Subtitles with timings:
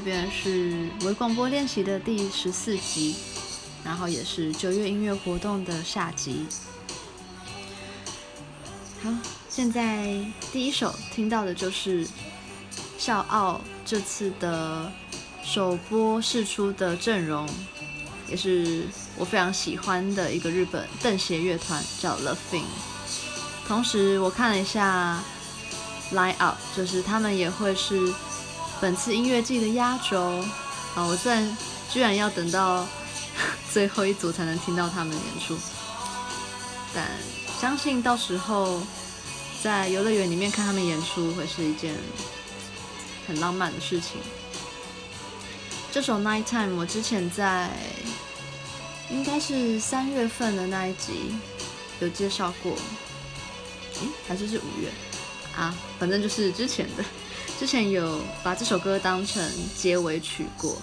[0.00, 3.14] 这边是微广播练习的第十四集，
[3.84, 6.46] 然后也是九月音乐活动的下集。
[9.02, 9.10] 好，
[9.50, 10.18] 现在
[10.50, 12.08] 第一首听到的就是
[12.96, 14.90] 笑傲这次的
[15.44, 17.46] 首播试出的阵容，
[18.26, 18.84] 也是
[19.18, 22.70] 我非常喜欢的一个日本邓鞋乐团，叫 l o v i n g。
[23.68, 25.22] 同时，我看了一下
[26.14, 28.10] line up，就是他们也会是。
[28.80, 30.42] 本次音乐季的压轴
[30.94, 31.56] 啊，我虽然
[31.90, 32.86] 居然要等到
[33.70, 35.56] 最后一组才能听到他们演出，
[36.94, 37.06] 但
[37.60, 38.80] 相信到时候
[39.62, 41.94] 在游乐园里面看他们演出会是一件
[43.28, 44.20] 很浪漫的事情。
[45.92, 47.70] 这首《Nighttime》我之前在
[49.10, 51.34] 应该是三月份的那一集
[52.00, 54.88] 有介绍过，诶，还是是五月
[55.54, 57.04] 啊，反正就是之前的。
[57.60, 60.78] 之前有把这首歌当成结尾曲过，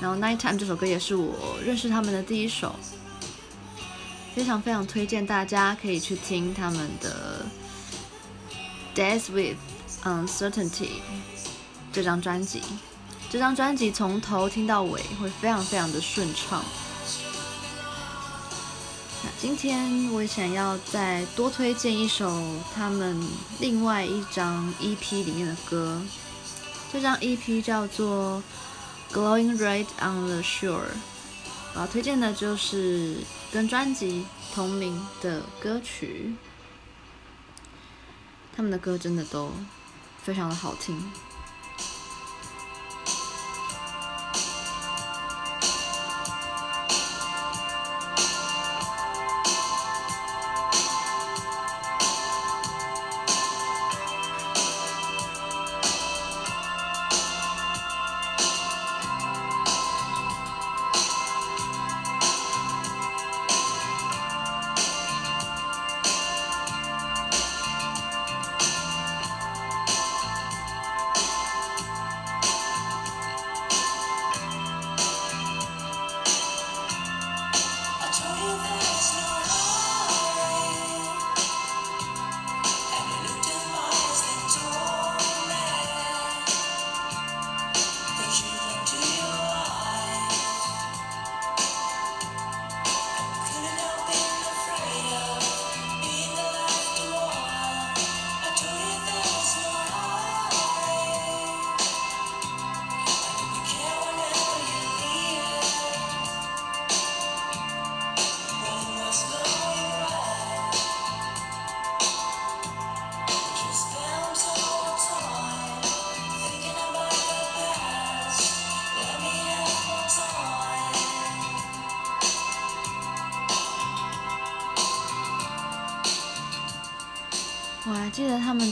[0.00, 2.76] 然后《Nighttime》这首歌也是我认识他们的第一首，
[4.36, 7.44] 非常非常推荐大家可以去听他们的
[8.96, 9.58] 《Death with
[10.04, 10.70] Uncertainty》
[11.92, 12.62] 这张专辑。
[13.28, 16.64] 这张专辑从头听到尾会非常非常的顺畅。
[19.22, 22.42] 那今天我想要再多推荐一首
[22.74, 23.22] 他们
[23.58, 26.00] 另外一张 EP 里面的歌，
[26.90, 28.42] 这张 EP 叫做
[29.14, 30.70] 《Glowing Red on the Shore》，
[31.74, 33.18] 我要推荐的就是
[33.52, 36.34] 跟专辑同名的歌曲。
[38.56, 39.52] 他们的歌真的都
[40.22, 41.12] 非常的好听。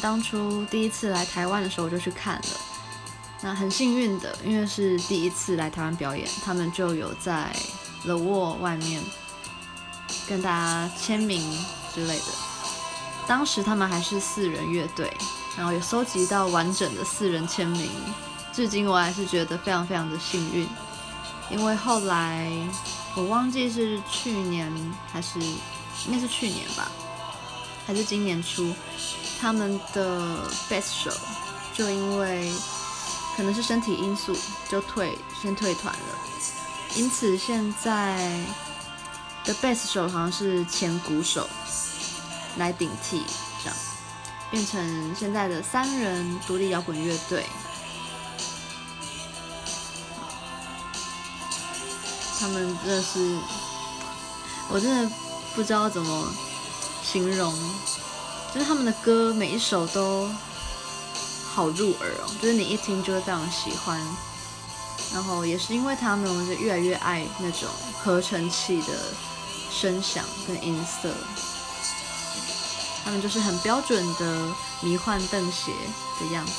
[0.08, 2.49] 当初第一次来台湾的时候，我就去看了。
[3.43, 7.55] 那很幸运的，因为是第一次来台湾表演，他们就有在
[8.05, 9.02] The Wall 外面
[10.26, 11.43] 跟大家签名
[11.94, 12.25] 之类的。
[13.26, 15.14] 当时他们还是四人乐队，
[15.58, 17.90] 然后有收集到完整的四人签名。
[18.50, 20.66] 至今我还是觉得非常非常的幸运，
[21.50, 22.50] 因为后来
[23.14, 24.72] 我忘记是去年
[25.12, 26.90] 还是应该是去年吧。
[27.87, 28.75] 还是今年初，
[29.40, 30.37] 他们的
[30.69, 31.11] 贝斯手
[31.73, 32.52] 就因为
[33.37, 34.37] 可能是身体因素，
[34.69, 36.19] 就退先退团了。
[36.96, 38.44] 因此，现在
[39.44, 41.49] 的贝斯手好像是前鼓手
[42.56, 43.25] 来顶替，
[43.62, 43.76] 这样
[44.50, 47.46] 变成现在的三人独立摇滚乐队。
[52.40, 53.38] 他们真的是，
[54.69, 55.14] 我真的
[55.55, 56.32] 不知道怎么。
[57.00, 57.55] 形容
[58.54, 60.28] 就是他们的歌每一首都
[61.52, 64.00] 好入耳哦，就是你一听就会非常喜欢。
[65.12, 67.68] 然后也是因为他们，我就越来越爱那种
[68.02, 68.92] 合成器的
[69.70, 71.12] 声响跟音色。
[73.04, 75.72] 他们就是很标准的迷幻邓鞋
[76.20, 76.52] 的样子。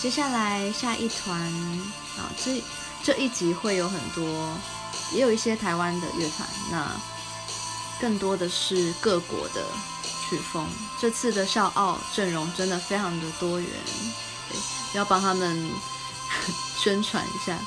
[0.00, 1.40] 接下来下一团
[2.18, 2.62] 啊，这
[3.02, 4.24] 这一集会有很多，
[5.12, 7.17] 也有一些台湾的乐团那。
[8.00, 9.64] 更多的是各国的
[10.28, 10.66] 曲风。
[11.00, 13.68] 这次的笑傲阵容真的非常的多元，
[14.94, 15.70] 要帮他们
[16.76, 17.58] 宣传一下。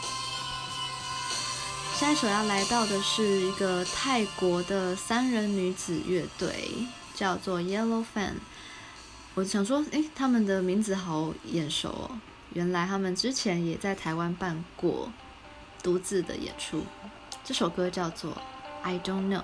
[1.95, 6.69] 下一首要来到的是一个泰国的三人女子乐队，
[7.13, 8.33] 叫做 Yellow Fan。
[9.35, 12.11] 我想说，诶，他们的名字好眼熟哦，
[12.53, 15.11] 原来他们之前也在台湾办过
[15.83, 16.83] 独自的演出。
[17.43, 18.31] 这首歌叫做
[18.81, 19.43] 《I Don't Know》。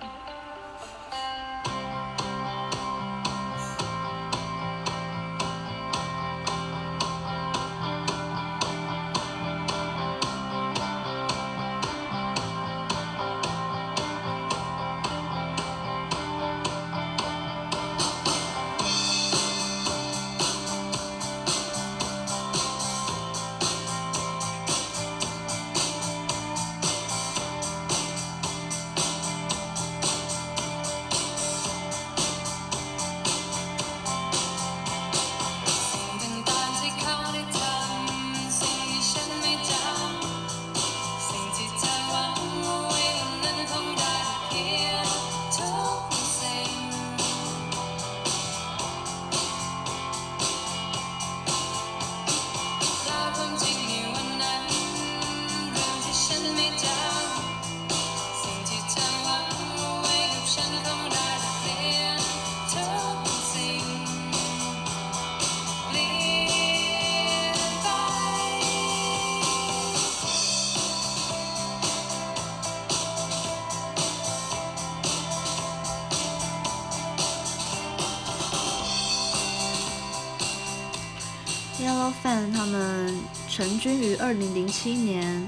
[82.68, 83.18] 们
[83.50, 85.48] 成军于二零零七年，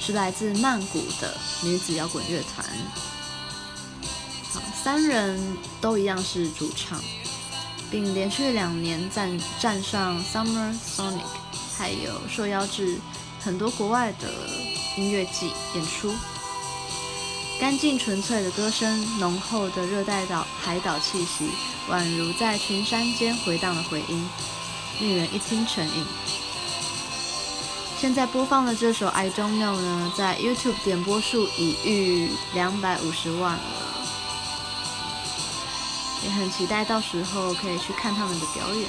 [0.00, 2.66] 是来自曼谷的女子摇滚乐团。
[4.52, 7.00] 好，三人都一样是主唱，
[7.90, 11.24] 并连续两年站站上 Summer Sonic，
[11.76, 12.98] 还有受邀至
[13.40, 14.28] 很多国外的
[14.96, 16.12] 音乐季演出。
[17.58, 21.48] 干净纯粹的歌声，浓厚的热带岛海岛气息，
[21.88, 24.28] 宛如在群山间回荡的回音。
[24.98, 26.06] 令人一听成瘾。
[27.98, 33.62] 现在播放的这首《I Don't Know》呢，在 YouTube 点播数已逾两百五十万了，
[36.22, 38.86] 也很期待到时候可以去看他们的表演。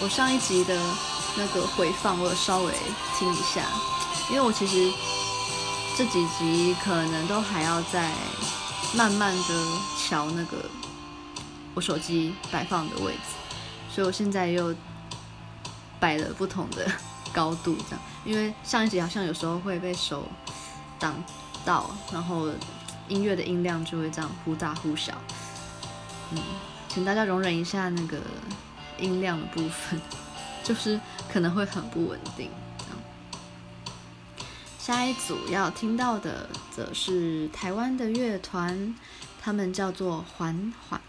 [0.00, 0.80] 我上一集的
[1.36, 2.72] 那个回放，我有稍微
[3.18, 3.66] 听一下，
[4.30, 4.90] 因为我其实
[5.98, 8.10] 这几集可能都还要再
[8.94, 9.66] 慢慢的
[9.98, 10.56] 调那个。
[11.74, 13.39] 我手机摆放的位置，
[13.92, 14.74] 所以我现在又
[15.98, 16.90] 摆了不同的
[17.32, 20.28] 高度，这样，因为上一集好像有时候会被手
[20.98, 21.22] 挡
[21.64, 22.48] 到，然后
[23.08, 25.12] 音乐的音量就会这样忽大忽小，
[26.30, 26.38] 嗯，
[26.88, 28.18] 请大家容忍一下那个
[28.98, 30.00] 音量的部分，
[30.62, 30.98] 就是
[31.30, 32.50] 可能会很不稳定。
[34.78, 38.94] 下一组要听到的则是台湾的乐团，
[39.40, 41.00] 他们叫做缓缓。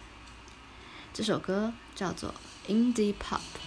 [1.13, 2.29] 这首歌叫做
[2.67, 3.60] 《Indie Pop》。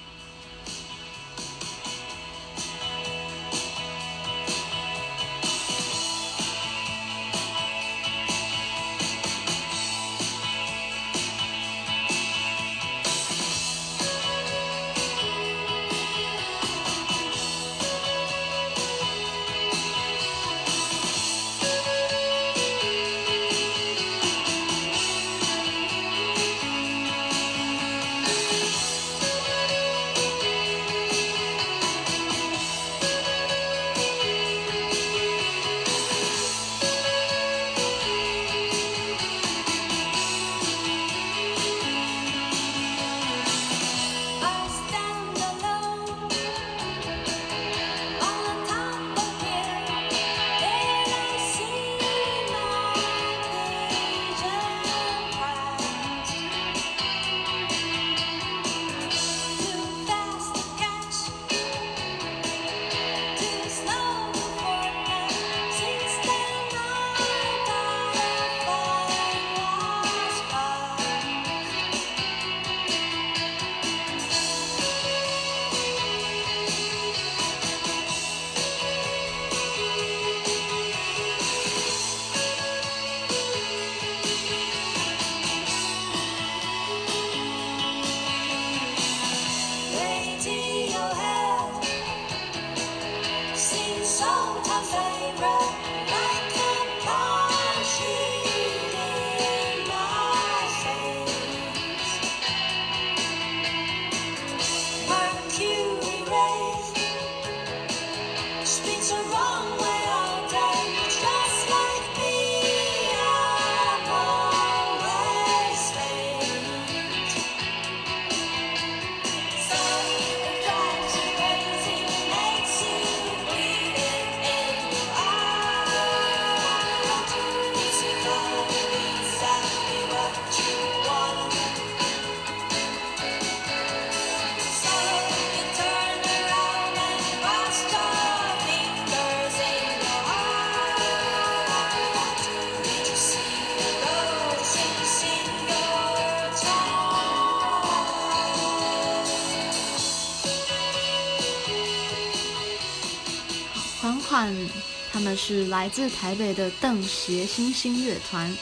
[155.35, 158.57] 是来自台北的邓协星星乐团，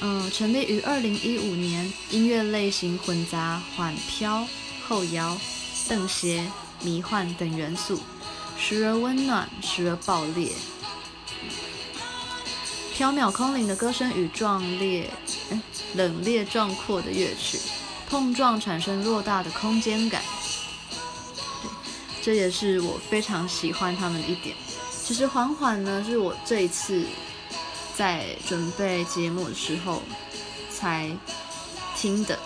[0.00, 4.46] 嗯，成立于二零一五年，音乐类型混杂缓飘、
[4.86, 5.38] 后摇、
[5.88, 6.46] 邓协、
[6.82, 8.00] 迷幻等元素，
[8.58, 10.52] 时而温暖，时而爆裂。
[12.94, 15.10] 飘渺空灵的歌声与壮烈、
[15.50, 15.60] 哎、
[15.94, 17.58] 冷冽壮阔的乐曲
[18.08, 20.22] 碰撞，产生偌大的空间感。
[22.20, 24.54] 这也是我非常喜欢他们的一点。
[25.04, 27.04] 其实缓缓呢，是我这一次
[27.96, 30.00] 在准备节目的时候
[30.70, 31.10] 才
[31.96, 32.38] 听的，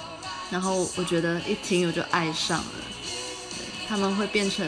[0.50, 2.64] 然后我觉得一听我就爱上了，
[3.88, 4.66] 他们会变成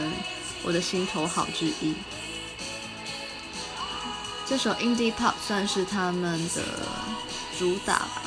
[0.63, 1.93] 我的心头好之一。
[4.45, 6.61] 这首 Indie Pop 算是他们的
[7.57, 8.21] 主打吧，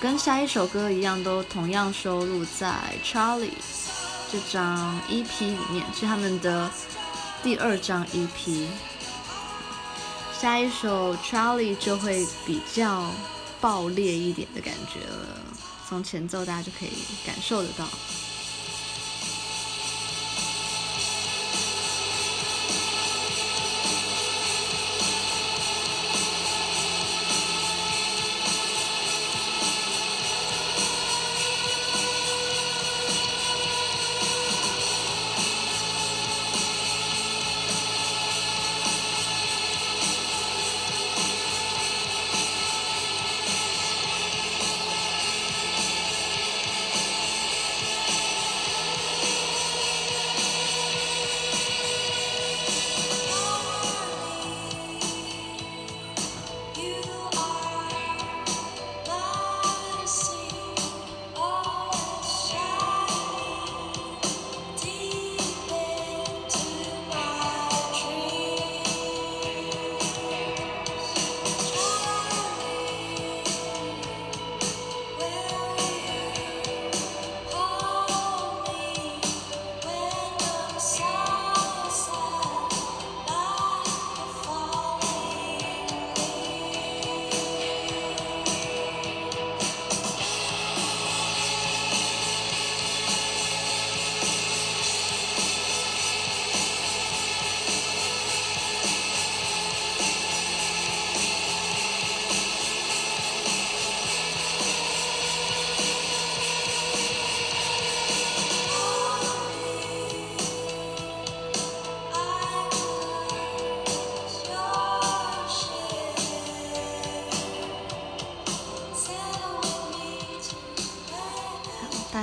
[0.00, 2.74] 跟下一首歌一样，都同样收录在
[3.04, 3.50] Charlie
[4.32, 6.70] 这张 EP 里面，是他们的
[7.42, 8.66] 第二张 EP。
[10.38, 13.10] 下一首 Charlie 就会比较
[13.60, 15.40] 爆裂一点的感觉了，
[15.88, 16.90] 从前奏大家就可以
[17.26, 17.86] 感受得到。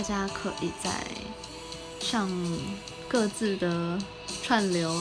[0.09, 1.05] 大家可以在
[2.01, 2.27] 上
[3.07, 3.95] 各自的
[4.41, 4.99] 串流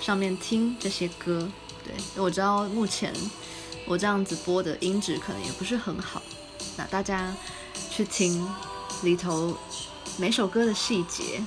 [0.00, 1.50] 上面听这些歌。
[1.84, 3.12] 对，我知道目前
[3.86, 6.22] 我这样子播的音质可能也不是很好，
[6.76, 7.34] 那大家
[7.90, 8.48] 去听
[9.02, 9.58] 里头
[10.16, 11.42] 每首歌的细节，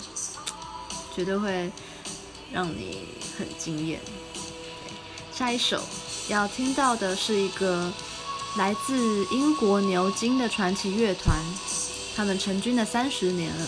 [1.16, 1.72] 绝对会
[2.52, 4.02] 让你很惊艳。
[5.32, 5.82] 下一首
[6.28, 7.90] 要听到的是一个
[8.58, 11.42] 来自英国牛津的传奇乐团。
[12.16, 13.66] 他们成军的三十年了，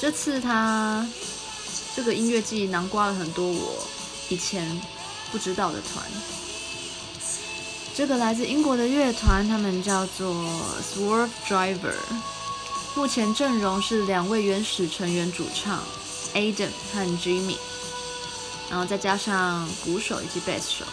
[0.00, 1.06] 这次他
[1.94, 3.86] 这个音乐季囊括了很多我
[4.28, 4.80] 以前
[5.30, 6.04] 不知道的团。
[7.94, 10.34] 这个来自英国的乐团，他们叫做
[10.82, 11.94] Swerve Driver，
[12.94, 15.82] 目前阵容是两位原始成员主唱
[16.34, 17.56] Adam 和 Jimmy，
[18.68, 20.84] 然后再加上鼓手以及贝斯手。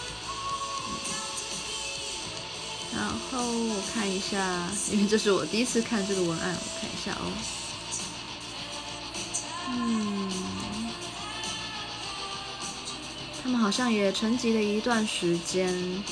[3.93, 7.31] 看一下，因为这是我第一次看这个文案，我看一下哦。
[9.69, 10.31] 嗯，
[13.41, 16.03] 他们好像也沉寂了一段时间，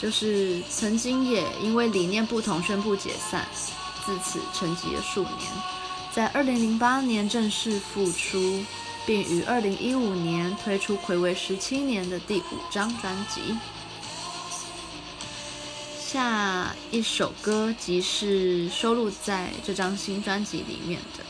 [0.00, 3.46] 就是曾经也因为理念不同宣布解散，
[4.04, 5.50] 自此沉寂了数年，
[6.12, 8.64] 在二零零八年正式复出，
[9.06, 13.56] 并于二零一五年推出睽违十七年的第五张专辑。
[16.14, 21.24] 下一首歌即是收录在这张新专辑里面的，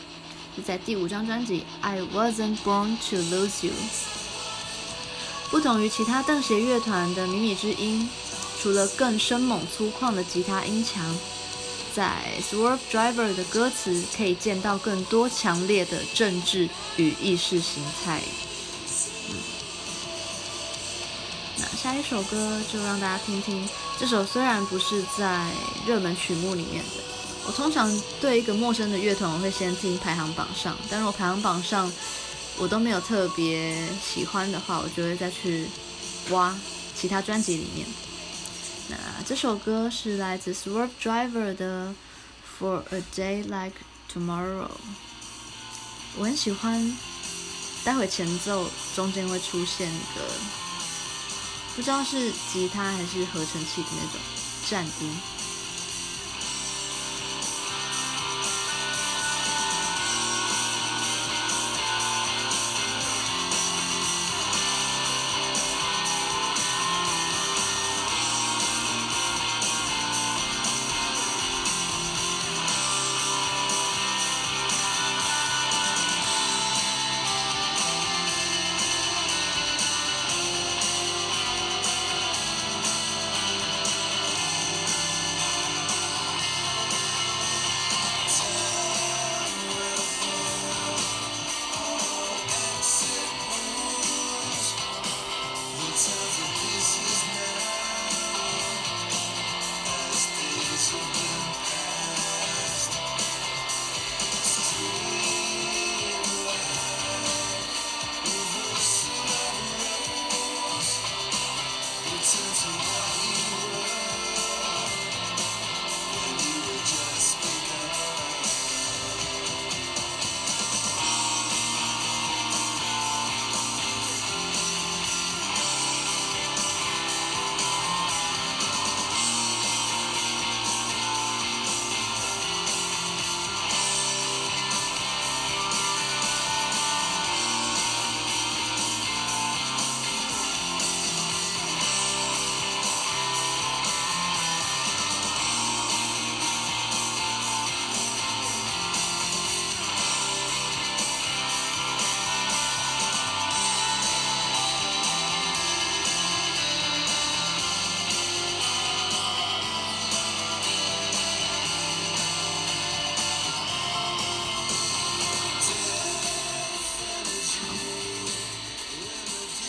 [0.55, 3.73] 是在第五张专辑《I Wasn't Born to Lose You》。
[5.49, 8.07] 不同于其他邓协乐团的靡靡之音，
[8.61, 11.03] 除了更生猛粗犷的吉他音墙，
[11.91, 18.21] 在 Swerve Driver 的歌词可以见到更多强烈的政治与意识形态。
[21.75, 23.67] 下一首歌就让大家听听。
[23.99, 25.51] 这首虽然不是在
[25.85, 27.03] 热门曲目里面的，
[27.45, 27.91] 我通常
[28.21, 30.75] 对一个陌生的乐团，我会先听排行榜上。
[30.89, 31.91] 但如果排行榜上
[32.57, 35.67] 我都没有特别喜欢的话，我就会再去
[36.29, 36.55] 挖
[36.95, 37.85] 其他专辑里面。
[38.89, 41.93] 那这首歌是来自 Swerve Driver 的
[42.59, 43.77] 《For a Day Like
[44.13, 44.63] Tomorrow》，
[46.17, 46.95] 我很喜欢。
[47.83, 50.21] 待会前奏中间会出现一个，
[51.75, 54.19] 不知道是吉他还是合成器的那种
[54.65, 55.34] 战音。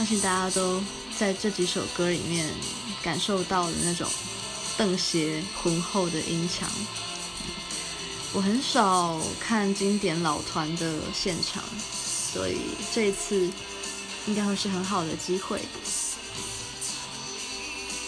[0.07, 0.81] 相信大家都
[1.19, 2.49] 在这几首歌里面
[3.03, 4.09] 感受到了那种
[4.79, 6.71] 邓鞋浑厚的音墙。
[8.33, 11.61] 我很少看经典老团的现场，
[12.33, 12.59] 所以
[12.95, 13.51] 这一次
[14.29, 15.61] 应该会是很好的机会。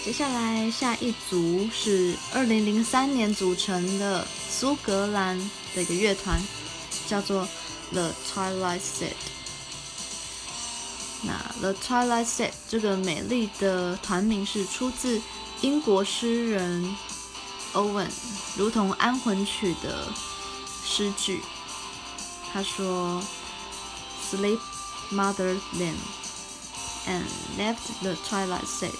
[0.05, 5.37] 接下来下一组是二零零三年组成的苏格兰
[5.75, 6.41] 的一个乐团，
[7.09, 7.49] 叫做
[7.91, 9.38] The Twilight Sad。
[11.23, 15.21] 那 The Twilight Sad 这个美丽的团名是出自
[15.61, 16.97] 英国诗人
[17.75, 18.09] Owen
[18.57, 20.09] 如同安魂曲的
[20.87, 21.43] 诗句。
[22.53, 23.23] 他说
[24.31, 24.61] ：“Sleep,
[25.11, 25.97] mother limb,
[27.07, 27.25] and
[27.59, 28.93] left the twilight sad。”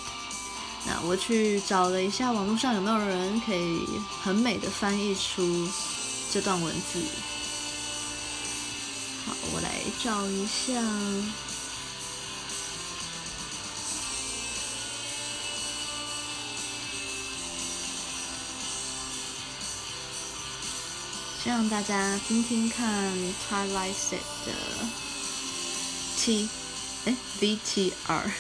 [0.87, 3.87] 那我去找了一下网络上有没有人可以
[4.23, 5.69] 很美的翻译出
[6.33, 7.01] 这段文字。
[9.25, 9.71] 好，我来
[10.03, 10.83] 找一下。
[21.45, 23.13] 让大家听听看
[23.49, 24.11] Twilight
[24.45, 24.53] 的
[26.19, 26.49] T，
[27.07, 28.31] 哎，VTR。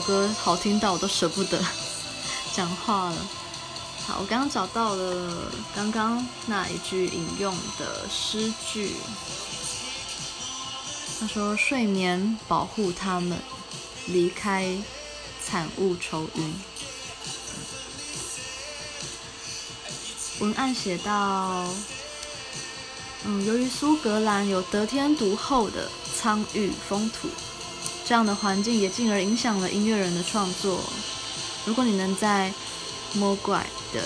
[0.00, 1.62] 歌好听到我都舍不得
[2.54, 3.16] 讲话了。
[4.06, 8.96] 好，我刚刚找到了刚刚那一句引用的诗句，
[11.20, 13.38] 他说：“睡眠保护他们，
[14.06, 14.74] 离开
[15.44, 16.54] 惨雾愁云。”
[20.40, 21.66] 文案写到。
[23.22, 27.28] 嗯，由于苏格兰有得天独厚的苍郁风土，
[28.10, 30.82] 这样的环境也进而影响了音乐人的创作。
[31.64, 32.52] 如果你能在
[33.14, 34.02] 魔怪的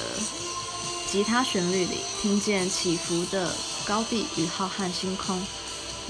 [1.10, 3.50] 吉他旋律里听见起伏的
[3.86, 5.42] 高地与浩瀚星空，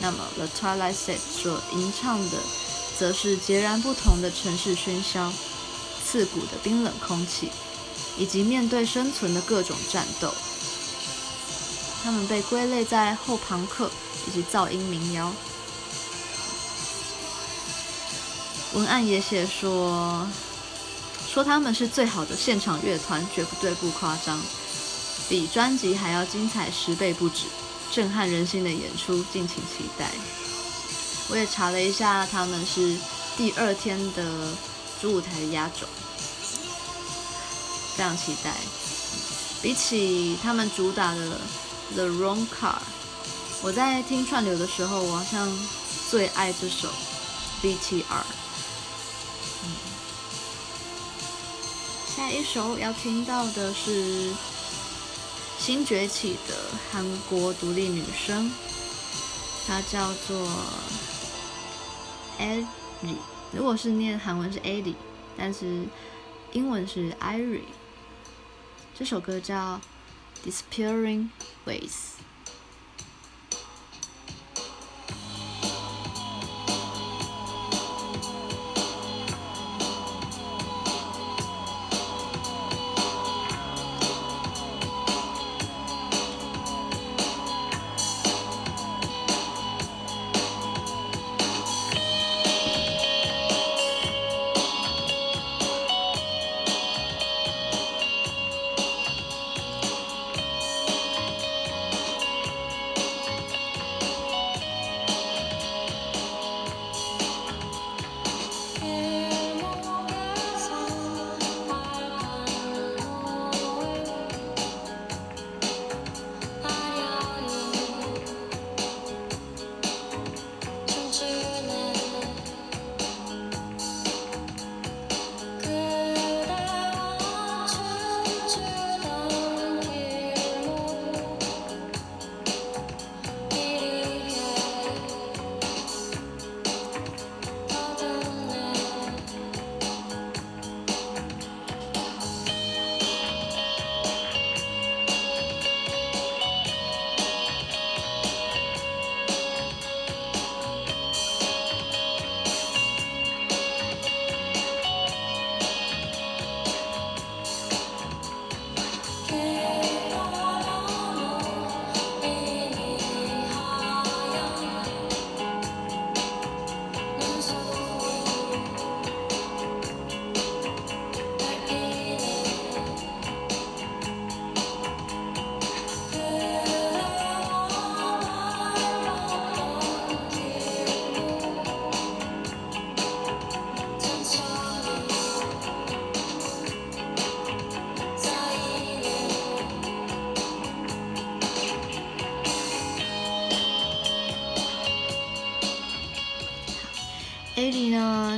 [0.01, 2.39] 那么 The Twilight Set 所吟唱的，
[2.99, 5.33] 则是截然不同的城市喧嚣、
[6.05, 7.53] 刺骨的冰冷空气，
[8.19, 10.35] 以及面对生存的各种战斗。
[12.03, 13.89] 他们被归类在后朋克
[14.27, 15.33] 以及噪音民谣。
[18.75, 20.27] 文案也写说，
[21.27, 24.41] 说他们是最好的现场乐团，绝不对不夸张，
[25.29, 27.45] 比专辑还要精彩十倍不止，
[27.93, 30.11] 震撼人心的演出，敬请期待。
[31.29, 32.97] 我也查了一下，他们是
[33.37, 34.25] 第二天的
[35.01, 35.87] 主舞台的压轴，
[37.97, 38.53] 非常期待。
[39.63, 41.39] 比起他们主打的。
[41.95, 42.79] The Wrong Car，
[43.61, 45.47] 我在听串流的时候，我好像
[46.11, 46.89] 最爱这首
[47.63, 48.44] BTR。
[52.15, 54.33] 下一首要听到的是
[55.59, 56.55] 新崛起的
[56.93, 58.51] 韩国独立女声，
[59.67, 60.49] 她叫做
[62.39, 63.17] Airy。
[63.53, 64.95] 如果是念韩文是 Airy，
[65.37, 65.87] 但是
[66.53, 67.63] 英文是 Irie。
[68.99, 69.81] 这首歌叫。
[70.45, 71.31] Disappearing
[71.65, 72.14] Ways。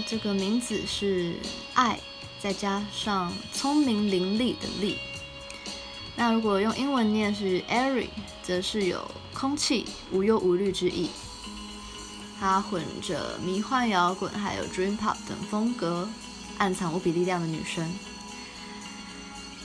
[0.03, 1.35] 这个名字是
[1.75, 1.99] 爱，
[2.41, 4.97] 再加上聪明伶俐的俐。
[6.17, 8.09] 那如果用英文念是 Airy，
[8.43, 11.11] 则是有空气、无忧无虑之意。
[12.41, 16.09] 它混着迷幻摇滚还有 Dream Pop 等风格，
[16.59, 17.91] 暗藏无比力量的女生。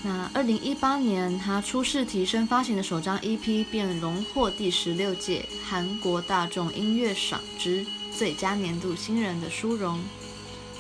[0.03, 7.85] 那二零一八年，她初试啼声发行的首张 EP 便荣获第十六届韩国大众音乐赏之。
[8.13, 10.01] 最佳年度新人的殊荣，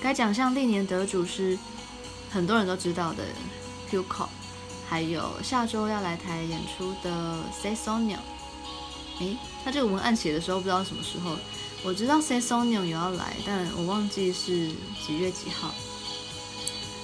[0.01, 1.57] 该奖项历年得主是
[2.31, 3.23] 很多人都知道的
[3.91, 4.27] Hyukoh，
[4.89, 8.17] 还有下周要来台演出的 SESONYEON。
[9.19, 11.37] 诶，他这个文案写的时候不知道什么时候，
[11.83, 14.69] 我知道 SESONYEON 有要来，但我忘记是
[15.05, 15.71] 几月几号。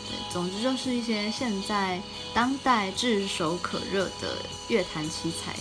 [0.09, 2.01] 对，总之就是一些现在
[2.33, 4.37] 当代炙手可热的
[4.69, 5.55] 乐坛奇才。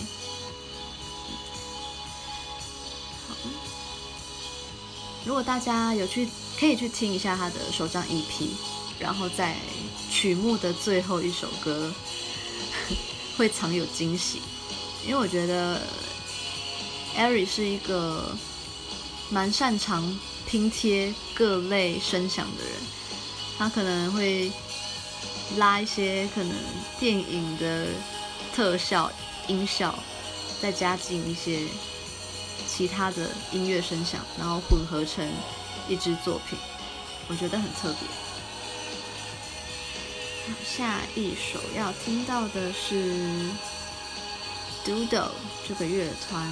[5.27, 6.25] 如果大家有去
[6.57, 8.47] 可以去听一下他的首张 EP，
[8.97, 9.57] 然后在
[10.09, 11.93] 曲目的最后一首歌
[13.37, 14.41] 会藏有惊喜，
[15.05, 15.81] 因为我觉得
[17.17, 18.33] Ari 是一个
[19.29, 22.73] 蛮擅长拼贴各类声响的人，
[23.57, 24.49] 他可能会
[25.57, 26.55] 拉一些可能
[27.01, 27.87] 电影的
[28.55, 29.11] 特效
[29.49, 29.93] 音效，
[30.61, 31.67] 再加进一些
[32.67, 35.27] 其他的音乐声响，然后混合成。
[35.89, 36.59] 一支作品，
[37.29, 38.01] 我觉得很特别。
[40.65, 43.49] 下一首要听到的是
[44.83, 45.31] Doodle
[45.65, 46.45] 这个乐团，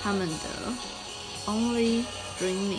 [0.00, 0.72] 他们的
[1.44, 2.04] Only
[2.38, 2.78] Dreaming，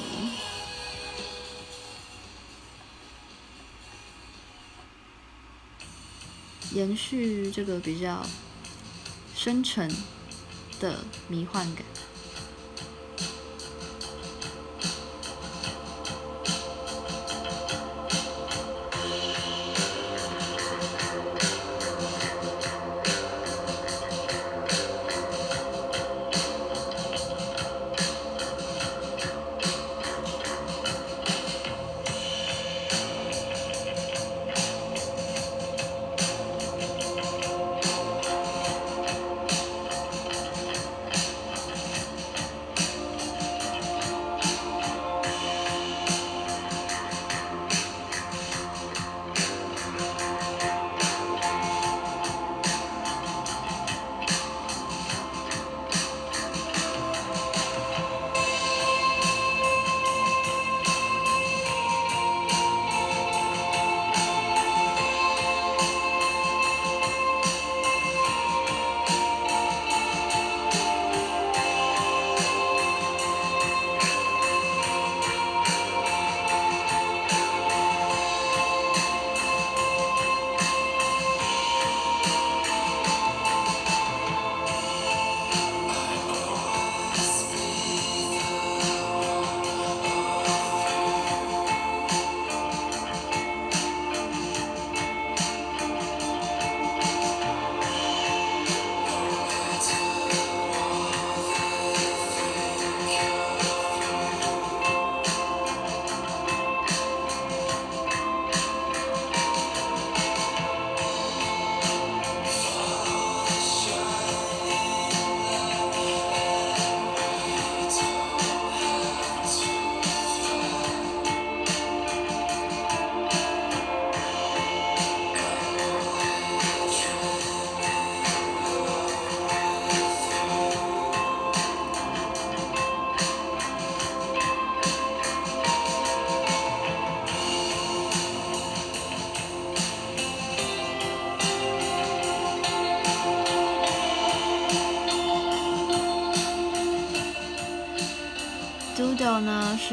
[6.71, 8.25] 延续这个比较
[9.35, 9.93] 深沉
[10.79, 11.83] 的迷幻感。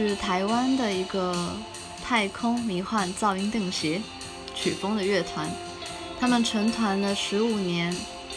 [0.07, 1.35] 是台湾的一个
[2.05, 4.01] 太空迷幻噪音定鞋
[4.55, 5.51] 曲风的乐团，
[6.21, 7.93] 他们成团了十五年，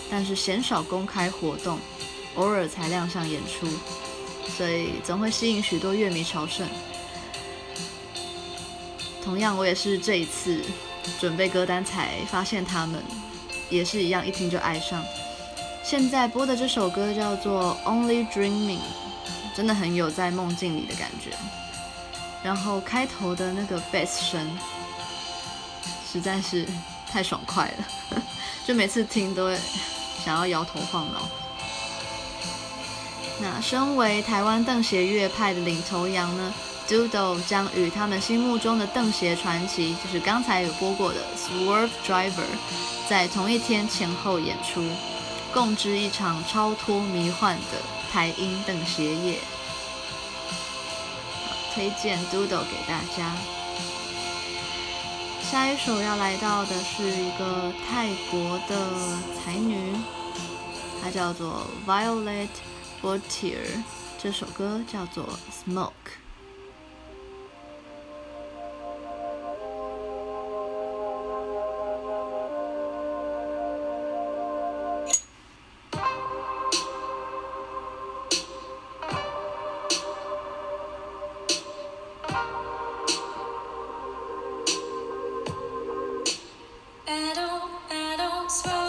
[0.10, 1.78] 但是鲜少公开活动，
[2.34, 3.68] 偶尔才亮相演出，
[4.58, 6.68] 所以总会吸引许多乐迷朝圣。
[9.24, 10.64] 同样，我也是这一次
[11.20, 13.04] 准备歌单才发现他们，
[13.70, 15.04] 也是一样，一听就爱上。
[15.84, 18.80] 现在播的这首歌叫做《Only Dreaming》。
[19.56, 21.32] 真的很有在梦境里的感觉，
[22.44, 24.58] 然后开头的那个 bass 声
[26.12, 26.68] 实在是
[27.12, 28.22] 太爽快了，
[28.66, 29.58] 就每次听都会
[30.24, 31.28] 想要摇头晃脑。
[33.40, 36.54] 那身为台湾瞪鞋乐派的领头羊呢
[36.88, 42.46] ，Doodle 将与他们心目中的瞪鞋传奇，就是刚才有播过的 Swerve Driver，
[43.10, 44.84] 在同一天前后演出，
[45.52, 48.01] 共织一场超脱迷幻的。
[48.12, 49.40] 台音等学业，
[51.74, 53.32] 推荐 Doodle 给大家。
[55.50, 58.90] 下一首要来到的是一个泰国的
[59.40, 59.96] 才女，
[61.02, 62.50] 她叫做 Violet
[63.02, 63.82] Voltier，
[64.22, 65.26] 这首歌叫做
[65.66, 66.21] Smoke。
[88.52, 88.81] so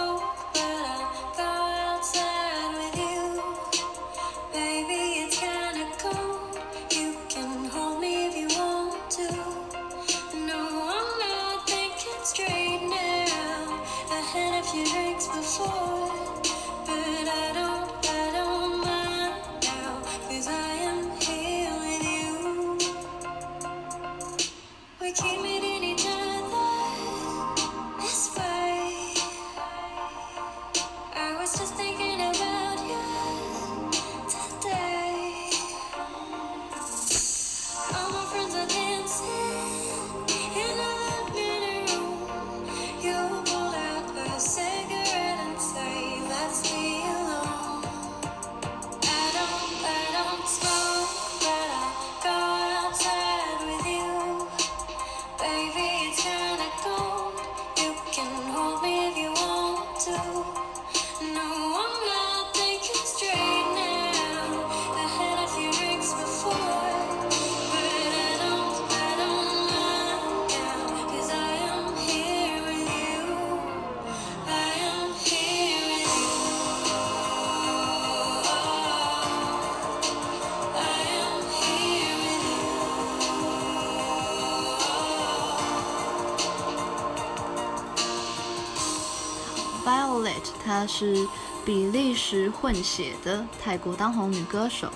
[91.02, 91.26] 是
[91.64, 94.88] 比利时混血的泰国当红女歌手。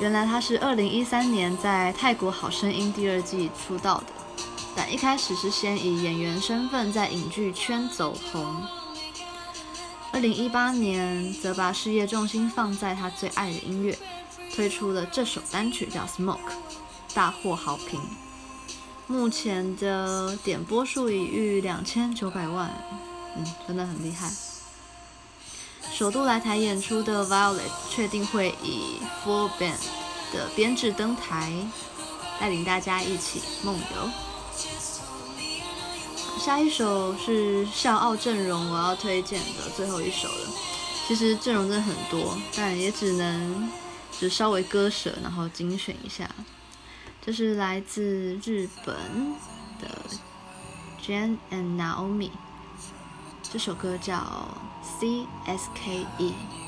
[0.00, 4.06] 原来她是二零一三年在《泰国好声音》第二季出道的，
[4.74, 8.62] 但一开始是先以演员身份在影剧圈走红。
[10.10, 13.96] 二零一八年则把事业重心放在她最爱的音乐，
[14.54, 16.38] 推出了这首单曲叫《Smoke》，
[17.12, 18.00] 大获好评。
[19.06, 22.70] 目前的点播数已逾两千九百万，
[23.36, 24.30] 嗯，真的很厉害。
[25.92, 29.76] 首度来台演出的 Violet 确定会以 Full Band
[30.32, 31.52] 的编制登台，
[32.40, 34.10] 带领大家一起梦游。
[36.40, 40.50] 下一首是笑傲阵容我要推荐的最后一首了。
[41.06, 43.70] 其实阵容真的很多，但也只能
[44.18, 46.28] 只稍微割舍，然后精选一下。
[47.24, 48.96] 这是来自日本
[49.80, 49.88] 的
[51.04, 52.30] Jane and Naomi，
[53.52, 54.48] 这首歌叫
[54.82, 56.61] CSKE。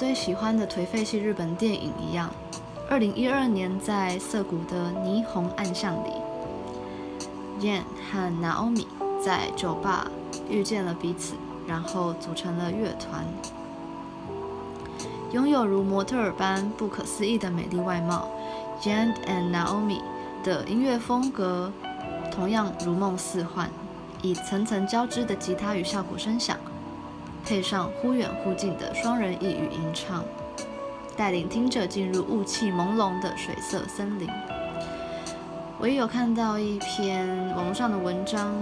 [0.00, 2.30] 最喜欢的颓废系日本电影一样，
[2.88, 6.08] 二零一二年在涩谷的霓虹暗巷里
[7.60, 8.86] ，Yen 和 Naomi
[9.22, 10.10] 在酒吧
[10.48, 11.34] 遇见了彼此，
[11.66, 13.26] 然后组成了乐团。
[15.32, 18.26] 拥有如模特儿般不可思议的美丽外貌
[18.80, 20.00] ，Yen and Naomi
[20.42, 21.70] 的音乐风格
[22.32, 23.68] 同样如梦似幻，
[24.22, 26.56] 以层层交织的吉他与效果声响。
[27.50, 30.22] 配上忽远忽近的双人一语吟唱，
[31.16, 34.30] 带领听者进入雾气朦胧的水色森林。
[35.76, 38.54] 我也有看到一篇网络上的文章，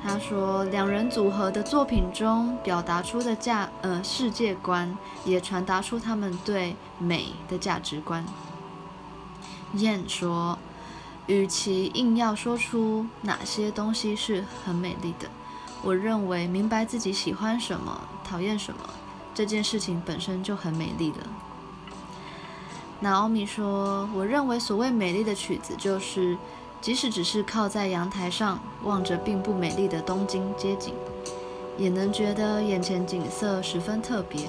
[0.00, 8.24] 他说两人组合的作品中表达出的价呃世界观，也传达出他们对美的价值观。
[9.72, 10.56] 燕说，
[11.26, 15.28] 与其硬要说出哪些东西是很美丽的。
[15.82, 18.80] 我认为明白自己喜欢什么、讨厌什么
[19.34, 21.18] 这件事情本身就很美丽了。
[22.98, 26.36] 那奥米说：“我认为所谓美丽的曲子，就是
[26.80, 30.94] 即使只是靠在阳台上望着并不美丽的东京街景，
[31.76, 34.46] 也能觉得眼前景色十分特别；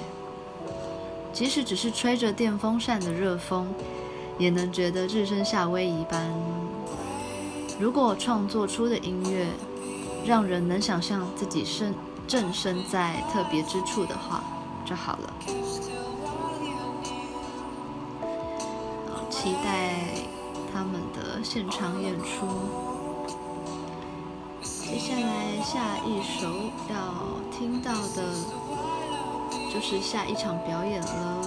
[1.32, 3.68] 即使只是吹着电风扇的热风，
[4.38, 6.32] 也能觉得置身夏威夷般。
[7.78, 9.46] 如果创作出的音乐，”
[10.28, 11.94] 让人能想象自己身
[12.26, 14.44] 正身在特别之处的话
[14.84, 15.32] 就好了。
[19.10, 19.94] 好，期待
[20.70, 22.46] 他们的现场演出。
[24.60, 26.46] 接下来下一首
[26.90, 27.14] 要
[27.50, 28.34] 听到的，
[29.72, 31.42] 就是下一场表演了。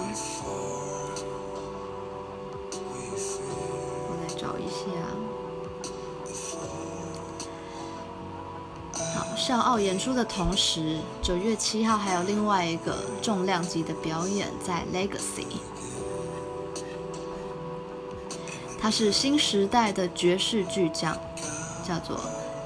[9.42, 15.58] 笑傲演出的同时，九月七号还有另外一个重量级的表演在 Legacy。
[18.80, 21.18] 他是新时代的爵士巨匠，
[21.84, 22.20] 叫做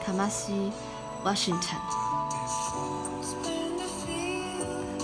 [0.04, 0.70] 卡玛西
[1.24, 1.78] Washington，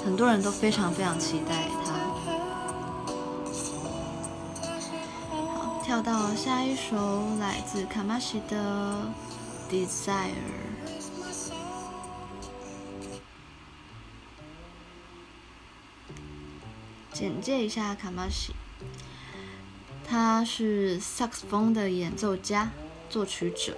[0.05, 1.93] 很多人都非常非常期待他。
[5.55, 6.95] 好，跳到下一首
[7.41, 9.11] 来自卡玛西的
[9.71, 10.92] Desire。
[17.23, 18.53] 简介一下卡玛西，
[20.05, 22.69] 他是萨克斯风的演奏家、
[23.09, 23.77] 作曲者，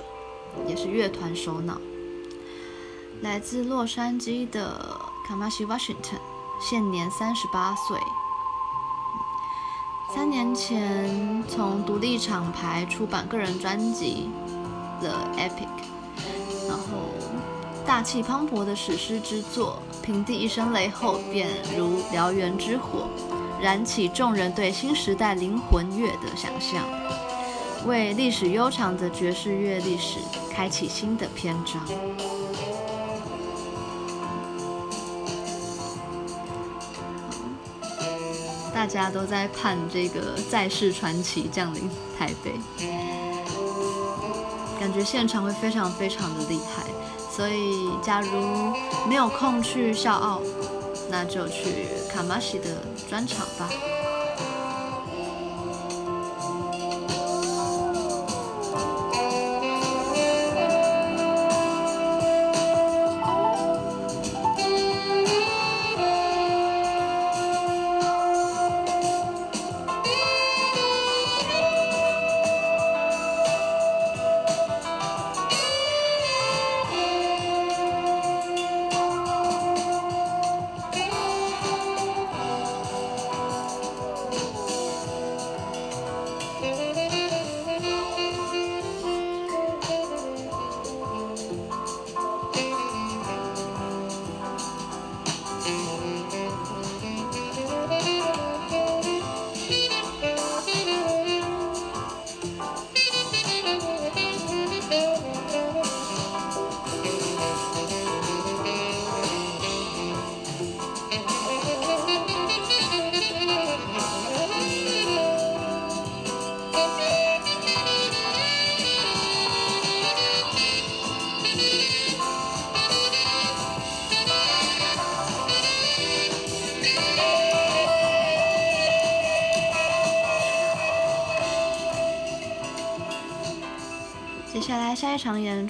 [0.67, 1.79] 也是乐团首脑。
[3.21, 6.21] 来自洛杉矶的卡玛西 Washington，
[6.59, 7.99] 现年三十八岁。
[10.15, 14.31] 三年前从独立厂牌出版个人专辑
[15.01, 15.69] 《The Epic》，
[17.87, 23.09] 大气磅礴的史诗之作，平地一声雷后，便如燎原之火。
[23.61, 26.83] 燃起众人对新时代灵魂乐的想象，
[27.87, 30.19] 为历史悠长的爵士乐历史
[30.51, 31.81] 开启新的篇章。
[38.75, 42.53] 大家都在盼这个在世传奇降临台北，
[44.81, 46.85] 感觉现场会非常非常的厉害。
[47.35, 48.75] 所以，假如
[49.09, 50.41] 没有空去笑傲。
[51.11, 52.65] 那就去卡玛西的
[53.09, 53.69] 专场吧。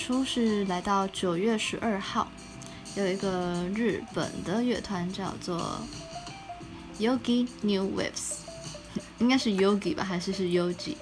[0.05, 2.31] 出是来到九月十二号，
[2.95, 5.81] 有一个日本的乐团叫做
[6.99, 8.35] Yogi New Waves，
[9.19, 10.97] 应该是 Yogi 吧，还是是 Yogi？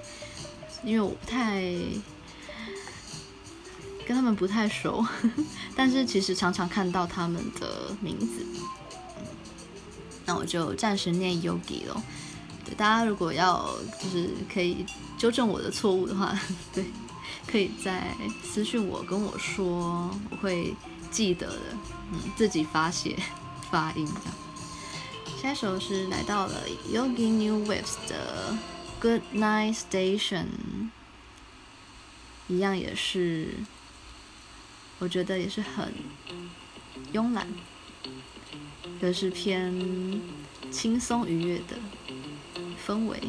[0.85, 1.61] 因为我不太
[4.07, 5.05] 跟他们不太熟，
[5.75, 8.45] 但是其实常常看到他们的名字，
[10.25, 12.01] 那我就暂时念 Yogi 咯。
[12.63, 13.69] 对，大家如果要
[14.01, 14.85] 就是可以
[15.17, 16.39] 纠正我的错误的话，
[16.73, 16.85] 对。
[17.47, 20.73] 可以再私信我跟我说，我会
[21.11, 21.59] 记得的。
[22.11, 23.17] 嗯，自己发写
[23.69, 24.33] 发音这样。
[25.41, 28.57] 下一首是来到了 Yogi New Waves 的
[29.01, 30.45] Good Night Station，
[32.47, 33.49] 一样也是，
[34.99, 35.93] 我觉得也是很
[37.13, 37.47] 慵懒，
[39.01, 40.21] 可是偏
[40.71, 41.77] 轻松愉悦的
[42.85, 43.19] 氛围。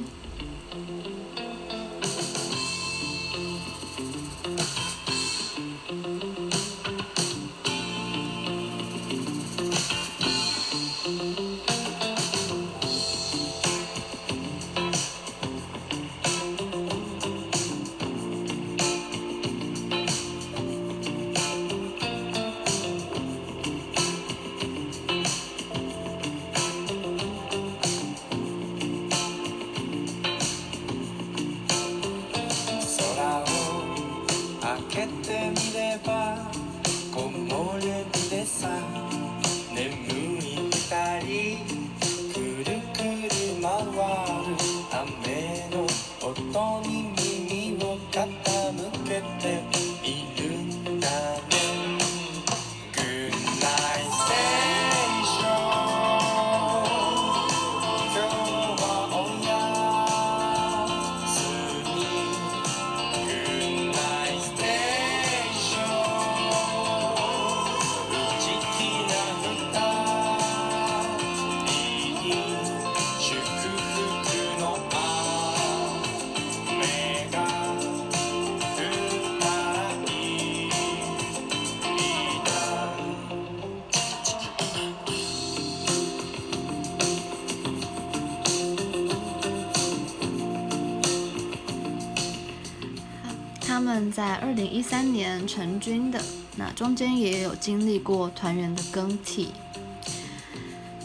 [94.15, 96.23] 在二零一三年成军的，
[96.55, 99.49] 那中间也有经历过团员的更替。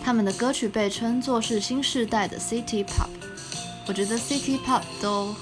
[0.03, 3.10] 他们的歌曲被称作是新世代的 City Pop，
[3.88, 5.36] 我觉得 City Pop 都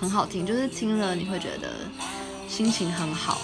[0.00, 1.74] 很好听，就是听了你会觉得
[2.48, 3.38] 心情很好。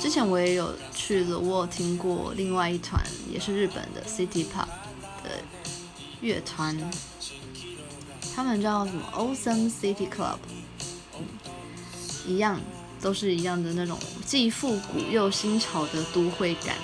[0.00, 4.68] 之前我也有去了，我有听过另外一团也是日本的 City Pop
[5.24, 5.42] 的
[6.20, 6.78] 乐团，
[8.36, 10.36] 他们叫什么？Awesome City Club，
[11.18, 11.26] 嗯，
[12.24, 12.60] 一样。
[13.04, 16.74] 都是一样的那种既复古又新潮的都会感，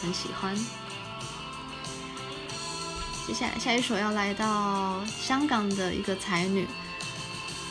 [0.00, 0.56] 很喜欢。
[3.26, 6.66] 接下来下一首要来到香港的一个才女，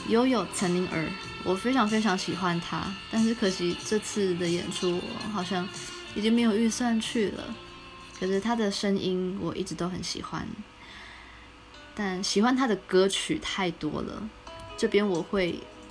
[0.10, 1.10] 悠悠岑宁儿，
[1.44, 5.68] 我非常非常喜欢她，但是可惜这次的演出我好像
[6.14, 7.44] 已经没有预算去了。
[8.20, 10.48] 可是她的声音我一直都很喜欢，
[11.96, 14.30] 但喜欢她的歌曲太多了，
[14.78, 15.60] 这边我会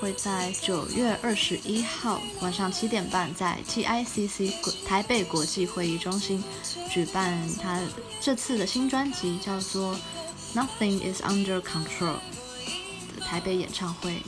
[0.00, 6.42] 会在九月二十一号晚上七点半在 TICC 台北国际会议中心
[6.88, 7.80] 举办他
[8.20, 9.94] 这次的新专辑，叫做
[10.54, 12.16] 《Nothing Is Under Control》
[13.16, 14.22] 的台北演唱会。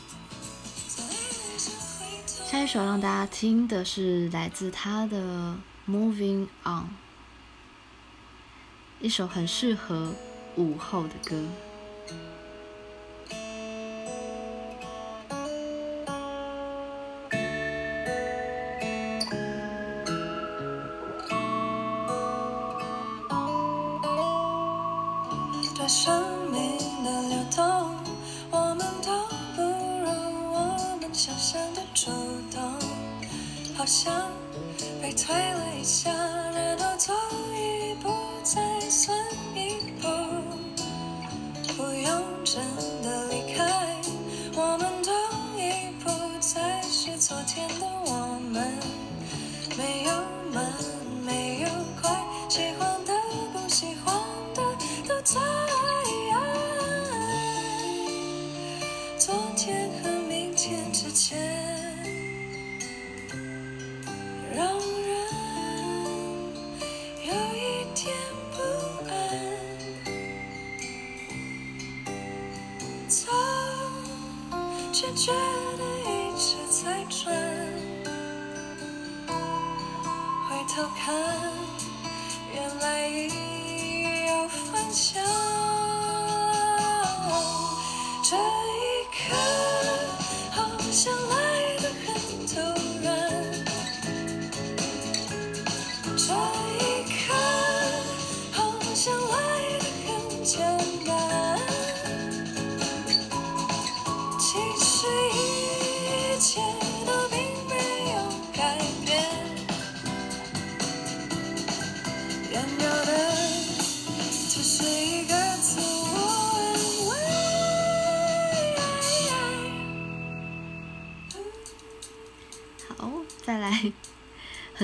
[2.27, 5.57] 下一首让大家听的是来自他的
[5.91, 6.83] 《Moving On》，
[9.01, 10.13] 一首很适合
[10.57, 11.41] 午后的歌。
[33.91, 34.31] 像
[35.03, 36.13] 被推了一下，
[36.55, 37.13] 然后走。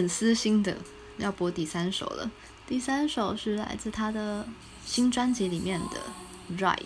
[0.08, 0.76] 私心的
[1.18, 2.30] 要播第三首了。
[2.66, 4.46] 第三首是来自他的
[4.84, 6.76] 新专辑里面的《Ride》。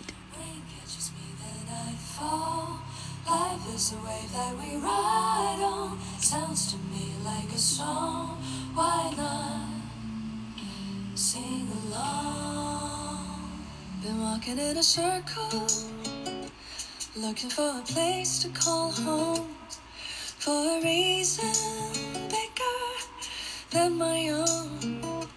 [23.71, 25.27] than my own.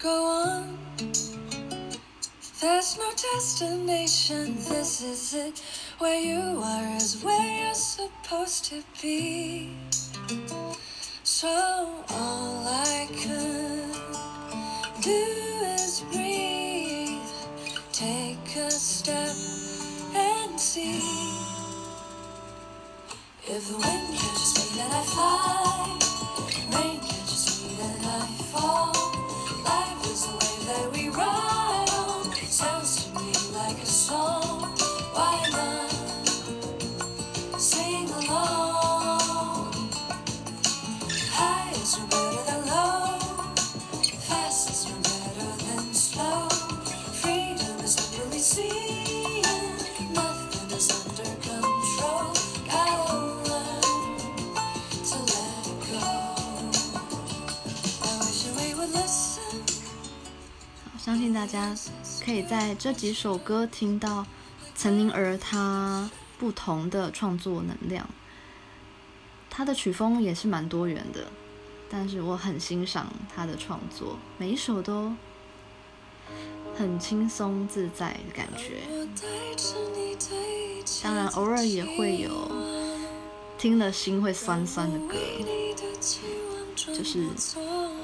[0.00, 0.78] Go on.
[2.60, 5.62] There's no destination, this is it.
[5.98, 9.76] Where you are is where you're supposed to be.
[11.22, 15.24] So all I could do
[15.76, 17.30] is breathe,
[17.92, 19.36] take a step
[20.14, 21.00] and see.
[23.48, 25.98] If the wind catches me, then I fly.
[26.72, 27.15] Rain
[61.46, 61.72] 大家
[62.24, 64.26] 可以在这几首歌听到
[64.74, 68.04] 陈宁儿她不同的创作能量。
[69.48, 71.28] 她的曲风也是蛮多元的，
[71.88, 75.12] 但是我很欣赏她的创作，每一首都
[76.76, 78.80] 很轻松自在的感觉。
[81.04, 82.50] 当然，偶尔也会有
[83.56, 85.14] 听了心会酸酸的歌，
[86.74, 87.28] 就是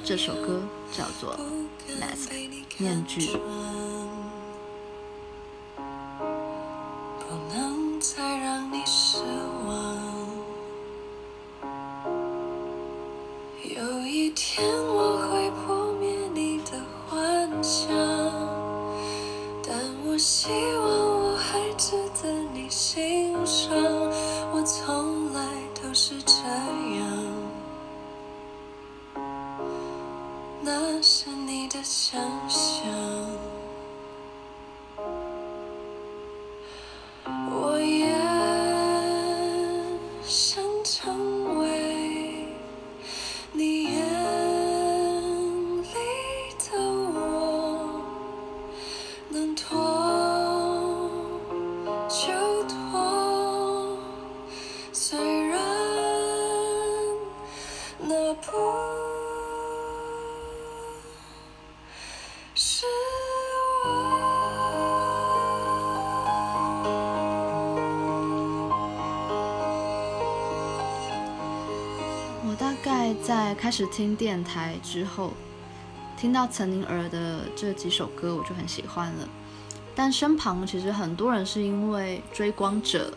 [0.04, 0.62] 这首歌
[0.92, 1.36] 叫做
[2.00, 2.30] 《Mask》。
[2.78, 3.30] 面具。
[7.18, 8.84] 不能再让你
[73.22, 75.32] 在开始听电台之后，
[76.16, 79.28] 听到岑宁儿的这几首歌，我就很喜欢了。
[79.94, 83.14] 但身旁其实很多人是因为《追光者》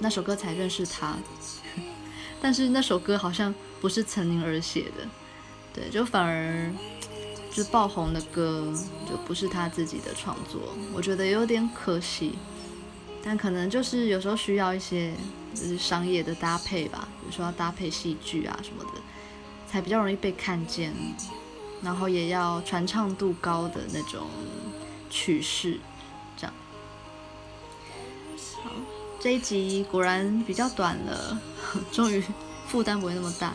[0.00, 1.14] 那首歌才认识他，
[2.42, 5.06] 但是那首歌好像不是岑宁儿写的，
[5.72, 6.68] 对，就反而
[7.52, 8.74] 就爆红的歌
[9.08, 12.34] 就不是他自己的创作，我觉得有点可惜。
[13.22, 15.12] 但可能就是有时候需要一些
[15.52, 19.00] 就是商业的搭配吧，比如说要搭配戏剧啊什么的。
[19.70, 20.94] 才比较容易被看见，
[21.82, 24.26] 然后也要传唱度高的那种
[25.10, 25.78] 曲式，
[26.36, 26.54] 这样。
[28.62, 28.70] 好，
[29.20, 31.38] 这一集果然比较短了，
[31.92, 32.22] 终于
[32.66, 33.54] 负担不会那么大。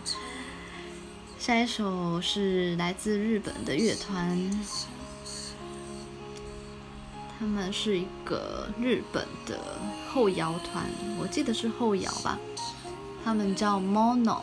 [1.40, 4.66] 下一首是来自日本的乐团，
[7.40, 9.60] 他们是一个日本的
[10.14, 10.86] 后摇团，
[11.20, 12.38] 我记得是后摇吧，
[13.24, 14.42] 他们叫 Mono。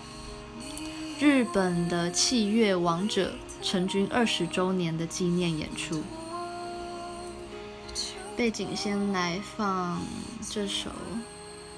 [1.21, 6.05] 日本的器乐王者成军二十周年的纪念演出，
[8.37, 10.01] 背景先来放
[10.49, 10.91] 这首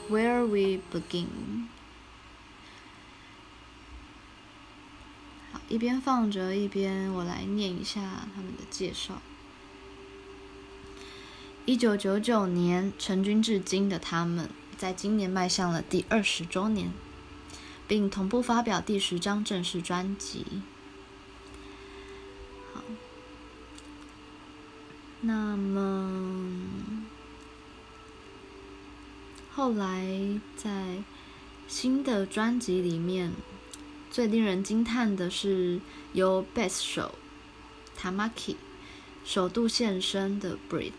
[0.13, 1.25] 《Where We Begin》。
[5.53, 9.23] 好，一边放着一边我来念一下他们的介绍。
[11.65, 16.93] 一九九九年成军至今的他们，在今年迈向了第二十周年。
[17.91, 20.47] 并同步发表第十张正式专辑。
[22.73, 22.85] 好，
[25.23, 26.57] 那么
[29.53, 31.03] 后来在
[31.67, 33.33] 新的专辑里面，
[34.09, 35.81] 最令人惊叹的是
[36.13, 37.17] 由贝斯手
[37.99, 38.55] Tamaki
[39.25, 40.91] 首度现身的《Breat》，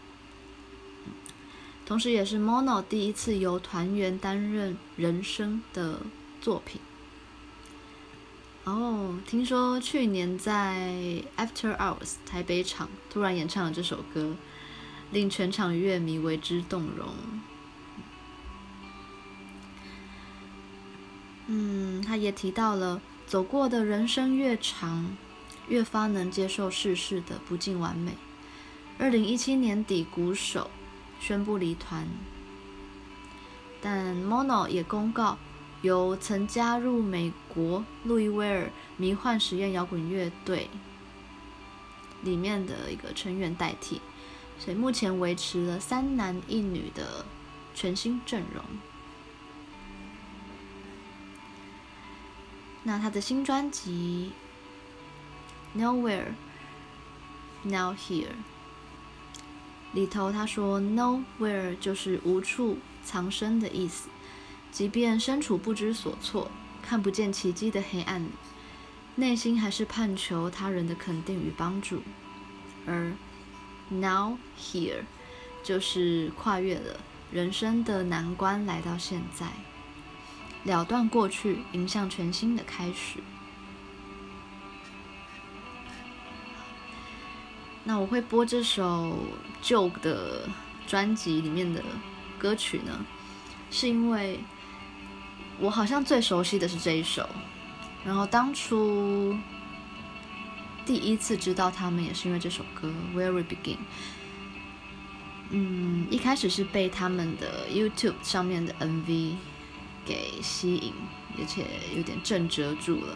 [1.86, 6.02] 同时也是 Mono 第一次由团员担任人声的
[6.42, 6.82] 作品。
[8.64, 14.36] 哦，听说去年在 After Hours 台北场突然演唱了这首歌，
[15.12, 17.08] 令全场乐迷为之动容。
[21.48, 25.18] 嗯，他也提到了，走过的人生越长，
[25.68, 28.14] 越发能接受世事的不尽完美。
[29.00, 30.70] 二零一七年底，鼓手
[31.20, 32.08] 宣布离团，
[33.82, 35.40] 但 Mono 也公告
[35.82, 40.70] 由曾加入美国路易威尔迷幻实验摇滚乐队
[42.22, 44.00] 里面的一个成员代替，
[44.60, 47.26] 所以目前维持了三男一女的
[47.74, 48.64] 全新阵容。
[52.84, 54.32] 那他的新专辑
[55.80, 56.34] 《Nowhere
[57.64, 58.26] Now Here》
[59.94, 64.10] 里头，他说 “Nowhere” 就是无处藏身的意思。
[64.72, 66.50] 即便身处不知所措、
[66.82, 68.30] 看不见奇迹的黑暗里，
[69.16, 72.02] 内心还是盼求他人的肯定与帮助。
[72.88, 73.12] 而
[73.90, 75.04] “Now Here”
[75.64, 77.00] 就是跨越了
[77.32, 79.48] 人生的难关，来到现在。
[80.64, 83.20] 了断过去，迎向全新的开始。
[87.84, 89.18] 那我会播这首
[89.60, 90.48] 旧的
[90.88, 91.84] 专辑里面的
[92.38, 93.06] 歌曲呢，
[93.72, 94.40] 是因为
[95.62, 97.30] 我好像最熟悉的是这一首。
[98.04, 99.38] 然后当初
[100.86, 103.76] 第一次知道他们，也是因为这首歌《Where We Begin》。
[105.52, 109.36] 嗯，一开始是被他们的 YouTube 上面的 MV。
[110.04, 110.92] 给吸引，
[111.38, 111.64] 而且
[111.96, 113.16] 有点震慑住了。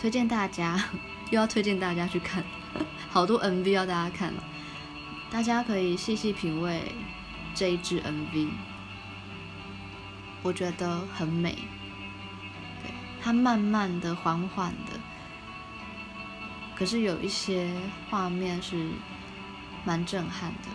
[0.00, 0.82] 推荐大家，
[1.30, 2.42] 又要推荐大家去看，
[3.10, 4.42] 好多 MV 要大家看了，
[5.30, 6.90] 大家可以细细品味
[7.54, 8.48] 这一支 MV，
[10.42, 11.52] 我觉得很美。
[12.82, 12.90] 对，
[13.22, 14.98] 它慢慢的、缓缓的，
[16.74, 17.70] 可是有一些
[18.08, 18.90] 画面是
[19.84, 20.68] 蛮震撼的。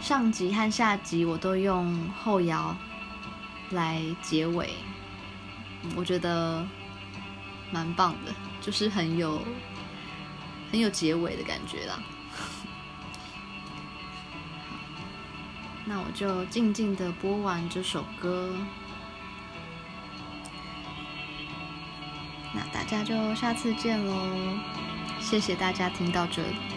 [0.00, 2.76] 上集和下集我都用后摇
[3.70, 4.74] 来结尾，
[5.94, 6.66] 我觉得
[7.70, 9.40] 蛮棒的，就是很有
[10.72, 12.02] 很有结尾的感觉啦。
[15.92, 18.54] 那我就静静的播完这首歌，
[22.54, 24.56] 那大家就下次见喽，
[25.18, 26.69] 谢谢大家听到这里。